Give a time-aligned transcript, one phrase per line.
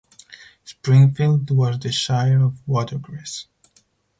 [0.63, 3.45] Springfield was the sire of Watercress.